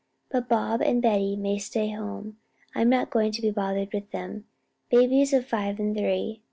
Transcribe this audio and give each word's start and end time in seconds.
But 0.31 0.49
Bob 0.49 0.81
and 0.81 0.99
Betty 0.99 1.35
may 1.35 1.59
stay 1.59 1.91
at 1.91 1.99
home, 1.99 2.37
I'm 2.73 2.89
not 2.89 3.11
going 3.11 3.31
to 3.33 3.41
be 3.43 3.51
bothered 3.51 3.93
with 3.93 4.09
them, 4.09 4.45
babies 4.89 5.31
of 5.31 5.45
five 5.45 5.77
and 5.79 5.95
three. 5.95 6.39